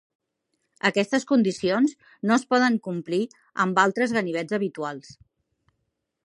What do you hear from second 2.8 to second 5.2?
complir amb altres ganivets habituals.